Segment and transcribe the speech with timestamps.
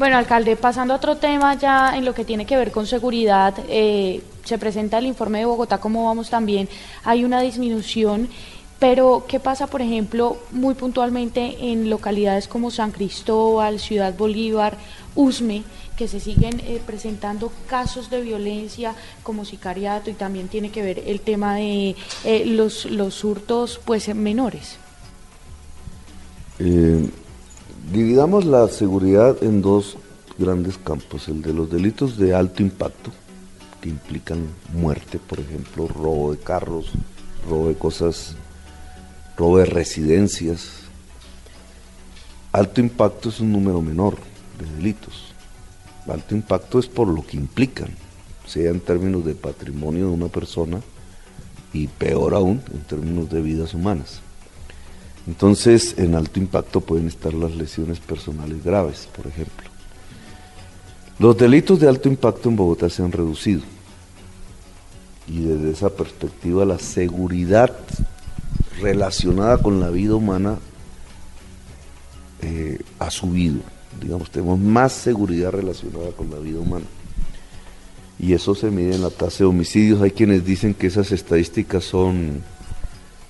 [0.00, 3.54] Bueno, alcalde, pasando a otro tema ya en lo que tiene que ver con seguridad,
[3.68, 6.70] eh, se presenta el informe de Bogotá, como vamos también,
[7.04, 8.26] hay una disminución,
[8.78, 14.78] pero ¿qué pasa, por ejemplo, muy puntualmente en localidades como San Cristóbal, Ciudad Bolívar,
[15.16, 15.64] Usme,
[15.98, 21.02] que se siguen eh, presentando casos de violencia como sicariato y también tiene que ver
[21.06, 24.78] el tema de eh, los, los hurtos pues menores?
[26.58, 27.06] Eh,
[27.92, 29.96] dividamos la seguridad en dos
[30.38, 33.10] grandes campos, el de los delitos de alto impacto,
[33.80, 36.92] que implican muerte, por ejemplo, robo de carros,
[37.48, 38.36] robo de cosas,
[39.36, 40.70] robo de residencias.
[42.52, 44.16] Alto impacto es un número menor
[44.58, 45.34] de delitos.
[46.08, 47.90] Alto impacto es por lo que implican,
[48.46, 50.80] sea en términos de patrimonio de una persona
[51.72, 54.20] y peor aún en términos de vidas humanas.
[55.26, 59.68] Entonces, en alto impacto pueden estar las lesiones personales graves, por ejemplo.
[61.18, 63.60] Los delitos de alto impacto en Bogotá se han reducido.
[65.28, 67.76] Y desde esa perspectiva, la seguridad
[68.80, 70.58] relacionada con la vida humana
[72.40, 73.60] eh, ha subido.
[74.00, 76.86] Digamos, tenemos más seguridad relacionada con la vida humana.
[78.18, 80.00] Y eso se mide en la tasa de homicidios.
[80.00, 82.42] Hay quienes dicen que esas estadísticas son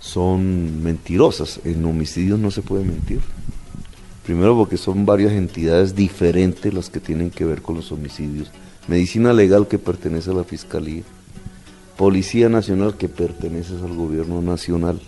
[0.00, 1.60] son mentirosas.
[1.64, 3.20] En homicidios no se puede mentir.
[4.24, 8.50] Primero porque son varias entidades diferentes las que tienen que ver con los homicidios.
[8.88, 11.02] Medicina legal que pertenece a la Fiscalía,
[11.96, 15.00] Policía Nacional que pertenece al Gobierno Nacional,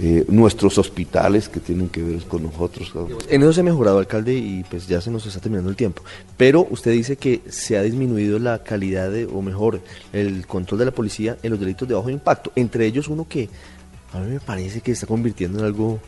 [0.00, 2.92] eh, nuestros hospitales que tienen que ver con nosotros.
[3.28, 6.02] En eso se ha mejorado, alcalde, y pues ya se nos está terminando el tiempo.
[6.36, 9.80] Pero usted dice que se ha disminuido la calidad, de, o mejor,
[10.12, 12.52] el control de la policía en los delitos de bajo impacto.
[12.54, 13.48] Entre ellos uno que
[14.12, 16.00] a mí me parece que está convirtiendo en algo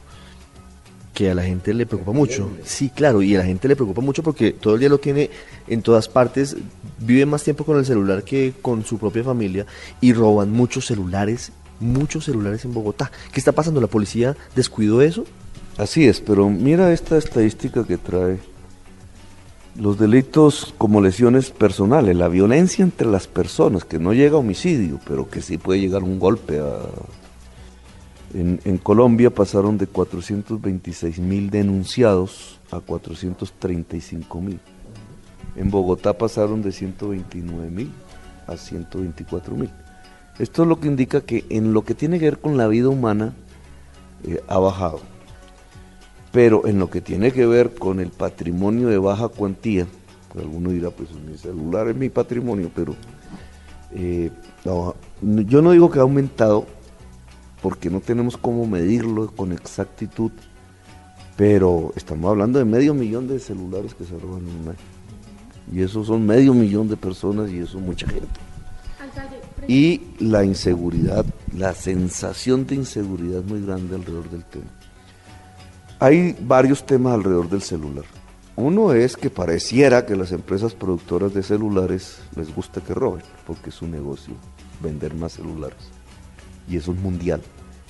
[1.14, 2.50] que a la gente le preocupa mucho.
[2.64, 5.30] Sí, claro, y a la gente le preocupa mucho porque todo el día lo tiene
[5.68, 6.56] en todas partes,
[6.98, 9.66] vive más tiempo con el celular que con su propia familia
[10.00, 13.10] y roban muchos celulares, muchos celulares en Bogotá.
[13.32, 13.80] ¿Qué está pasando?
[13.80, 15.24] ¿La policía descuidó eso?
[15.76, 18.38] Así es, pero mira esta estadística que trae.
[19.76, 25.00] Los delitos como lesiones personales, la violencia entre las personas, que no llega a homicidio,
[25.06, 26.80] pero que sí puede llegar un golpe a
[28.32, 34.60] en, Colombia pasaron de 426 mil denunciados a 435 mil.
[35.56, 37.91] En Bogotá pasaron de 129 mil
[38.46, 39.70] a 124 mil.
[40.38, 42.88] Esto es lo que indica que en lo que tiene que ver con la vida
[42.88, 43.34] humana
[44.24, 45.00] eh, ha bajado.
[46.32, 49.86] Pero en lo que tiene que ver con el patrimonio de baja cuantía,
[50.38, 52.94] alguno dirá, pues mi celular es mi patrimonio, pero
[53.92, 54.30] eh,
[55.24, 56.66] yo no digo que ha aumentado,
[57.62, 60.32] porque no tenemos cómo medirlo con exactitud,
[61.37, 64.78] pero estamos hablando de medio millón de celulares que se roban en un año.
[65.72, 68.28] Y eso son medio millón de personas y eso es mucha gente.
[69.69, 71.25] Y la inseguridad,
[71.56, 74.66] la sensación de inseguridad muy grande alrededor del tema.
[76.00, 78.04] Hay varios temas alrededor del celular.
[78.56, 83.69] Uno es que pareciera que las empresas productoras de celulares les gusta que roben, porque
[83.69, 84.34] es su negocio
[84.82, 85.99] vender más celulares
[86.70, 87.42] y eso es mundial.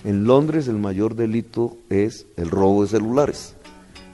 [0.03, 3.55] En Londres el mayor delito es el robo de celulares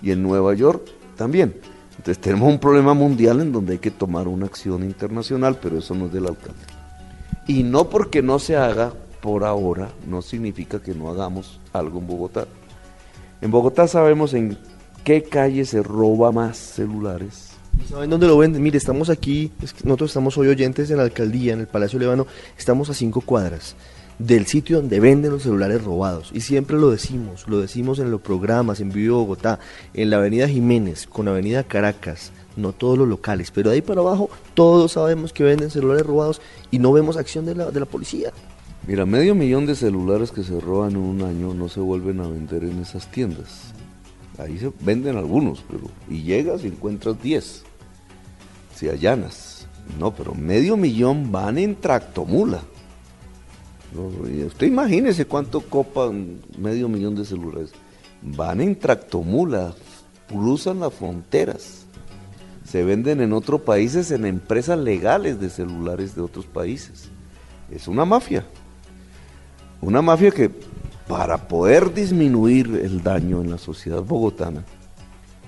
[0.02, 0.82] y en Nueva York
[1.16, 1.54] también.
[1.96, 5.94] Entonces tenemos un problema mundial en donde hay que tomar una acción internacional, pero eso
[5.94, 6.60] no es del alcalde.
[7.46, 12.06] Y no porque no se haga por ahora, no significa que no hagamos algo en
[12.06, 12.46] Bogotá.
[13.40, 14.58] En Bogotá sabemos en
[15.04, 17.50] qué calle se roba más celulares.
[17.88, 18.62] ¿Saben dónde lo venden?
[18.62, 19.52] Mire, estamos aquí,
[19.84, 22.26] nosotros estamos hoy oyentes en la alcaldía, en el Palacio Levano,
[22.58, 23.76] estamos a cinco cuadras
[24.18, 26.30] del sitio donde venden los celulares robados.
[26.32, 29.58] Y siempre lo decimos, lo decimos en los programas, en Vivo Bogotá,
[29.94, 33.82] en la Avenida Jiménez, con la Avenida Caracas, no todos los locales, pero de ahí
[33.82, 36.40] para abajo todos sabemos que venden celulares robados
[36.70, 38.32] y no vemos acción de la, de la policía.
[38.86, 42.28] Mira, medio millón de celulares que se roban en un año no se vuelven a
[42.28, 43.72] vender en esas tiendas.
[44.38, 47.64] Ahí se venden algunos, pero y llegas y encuentras 10.
[48.74, 49.66] Si allanas.
[49.98, 52.62] No, pero medio millón van en tractomula.
[54.46, 57.72] Usted imagínese cuánto copan medio millón de celulares.
[58.22, 59.74] Van en tractomula,
[60.28, 61.86] cruzan las fronteras
[62.66, 67.08] se venden en otros países en empresas legales de celulares de otros países.
[67.70, 68.44] Es una mafia.
[69.80, 70.50] Una mafia que
[71.06, 74.64] para poder disminuir el daño en la sociedad bogotana,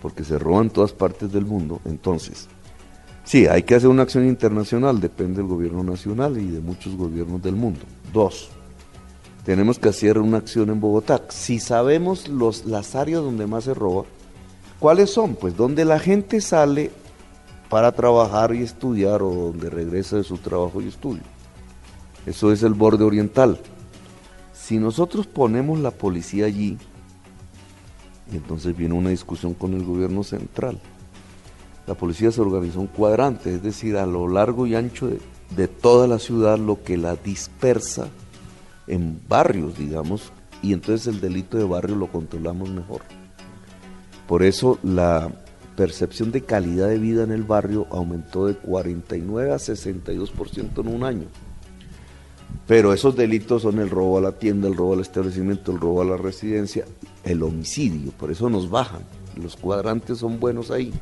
[0.00, 2.48] porque se roban todas partes del mundo, entonces,
[3.28, 7.42] sí, hay que hacer una acción internacional, depende del gobierno nacional y de muchos gobiernos
[7.42, 7.80] del mundo.
[8.12, 8.48] Dos,
[9.44, 11.22] tenemos que hacer una acción en Bogotá.
[11.28, 14.04] Si sabemos los, las áreas donde más se roba,
[14.80, 15.34] ¿cuáles son?
[15.34, 16.90] Pues donde la gente sale
[17.68, 21.22] para trabajar y estudiar o donde regresa de su trabajo y estudio.
[22.26, 23.58] Eso es el borde oriental.
[24.52, 26.76] Si nosotros ponemos la policía allí,
[28.32, 30.78] entonces viene una discusión con el gobierno central,
[31.88, 35.20] la policía se organizó un cuadrante, es decir, a lo largo y ancho de,
[35.56, 38.08] de toda la ciudad, lo que la dispersa
[38.86, 40.30] en barrios, digamos,
[40.62, 43.00] y entonces el delito de barrio lo controlamos mejor.
[44.26, 45.32] Por eso la
[45.76, 51.04] percepción de calidad de vida en el barrio aumentó de 49 a 62% en un
[51.04, 51.26] año.
[52.66, 56.02] Pero esos delitos son el robo a la tienda, el robo al establecimiento, el robo
[56.02, 56.84] a la residencia,
[57.24, 59.00] el homicidio, por eso nos bajan.
[59.42, 60.92] Los cuadrantes son buenos ahí.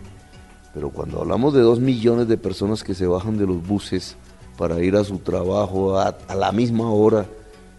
[0.76, 4.14] Pero cuando hablamos de dos millones de personas que se bajan de los buses
[4.58, 7.24] para ir a su trabajo a, la misma hora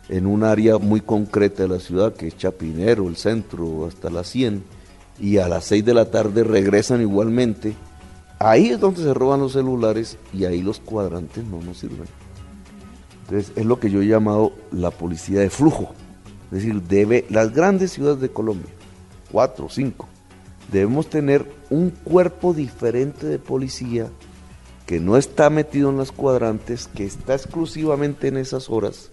[0.09, 4.25] en un área muy concreta de la ciudad, que es Chapinero, el centro, hasta las
[4.29, 4.63] 100,
[5.19, 7.75] y a las 6 de la tarde regresan igualmente,
[8.39, 12.07] ahí es donde se roban los celulares y ahí los cuadrantes no nos sirven.
[13.25, 15.91] Entonces es lo que yo he llamado la policía de flujo.
[16.45, 18.73] Es decir, debe, las grandes ciudades de Colombia,
[19.31, 20.07] cuatro cinco,
[20.71, 24.09] debemos tener un cuerpo diferente de policía
[24.85, 29.11] que no está metido en las cuadrantes, que está exclusivamente en esas horas,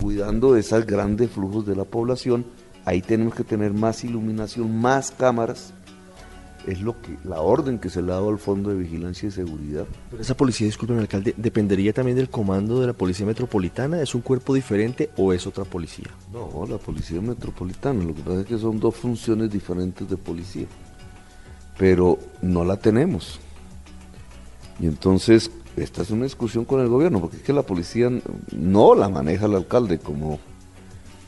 [0.00, 2.46] cuidando de esos grandes flujos de la población.
[2.84, 5.74] Ahí tenemos que tener más iluminación, más cámaras,
[6.66, 9.32] es lo que la orden que se le ha dado al Fondo de Vigilancia y
[9.32, 9.86] Seguridad.
[10.10, 14.00] Pero esa policía, disculpen alcalde, ¿dependería también del comando de la Policía Metropolitana?
[14.00, 16.08] ¿Es un cuerpo diferente o es otra policía?
[16.32, 20.66] No, la Policía Metropolitana, lo que pasa es que son dos funciones diferentes de policía,
[21.78, 23.40] pero no la tenemos.
[24.78, 28.10] Y entonces, esta es una discusión con el gobierno, porque es que la policía
[28.52, 30.38] no la maneja el alcalde como,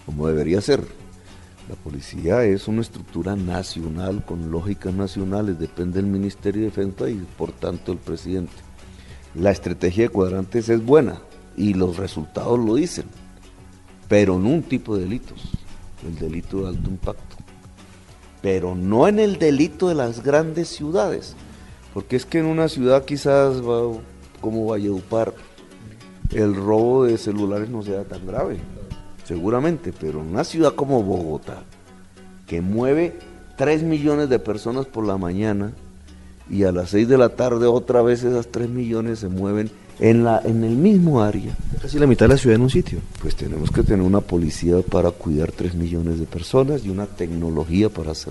[0.07, 1.02] como debería ser
[1.69, 7.25] la policía es una estructura nacional con lógicas nacionales, depende del Ministerio de Defensa y
[7.39, 8.53] por tanto el presidente.
[9.35, 11.21] La estrategia de cuadrantes es buena
[11.57, 13.07] y los resultados lo dicen,
[14.09, 15.41] pero en un tipo de delitos,
[16.07, 17.37] el delito de alto impacto,
[18.43, 21.37] pero no en el delito de las grandes ciudades,
[21.95, 23.63] porque es que en una ciudad quizás
[24.41, 25.33] como Valledupar
[26.33, 28.59] el robo de celulares no sea tan grave
[29.25, 31.63] seguramente, pero en una ciudad como Bogotá,
[32.47, 33.19] que mueve
[33.57, 35.73] 3 millones de personas por la mañana
[36.51, 39.71] y a las 6 de la tarde otra vez esas 3 millones se mueven
[40.01, 41.57] en, la, en el mismo área.
[41.81, 42.99] Casi la mitad de la ciudad en un sitio.
[43.21, 47.89] Pues tenemos que tener una policía para cuidar 3 millones de personas y una tecnología
[47.89, 48.31] para hacer